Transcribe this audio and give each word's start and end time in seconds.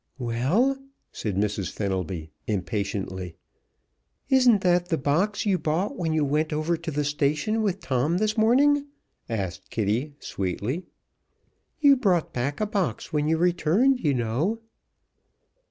"Well?" 0.17 0.83
said 1.11 1.35
Mrs. 1.35 1.71
Fenelby, 1.71 2.31
impatiently. 2.47 3.35
"Isn't 4.29 4.61
that 4.61 4.87
the 4.89 4.97
box 4.97 5.45
you 5.45 5.59
bought 5.59 5.95
when 5.95 6.11
you 6.11 6.25
went 6.25 6.51
over 6.51 6.75
to 6.75 6.89
the 6.89 7.03
station 7.05 7.61
with 7.61 7.81
Tom 7.81 8.17
this 8.17 8.35
morning?" 8.35 8.87
asked 9.29 9.69
Kitty, 9.69 10.15
sweetly. 10.19 10.87
"You 11.81 11.95
brought 11.97 12.33
back 12.33 12.59
a 12.59 12.65
box 12.65 13.13
when 13.13 13.27
you 13.27 13.37
returned 13.37 13.99
you 13.99 14.15
know." 14.15 14.61